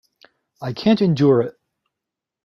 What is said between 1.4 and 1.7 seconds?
it!